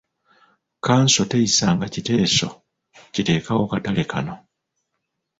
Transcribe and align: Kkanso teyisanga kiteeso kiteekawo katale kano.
Kkanso 0.77 1.23
teyisanga 1.31 1.85
kiteeso 1.93 2.47
kiteekawo 3.13 3.63
katale 3.71 4.03
kano. 4.11 4.35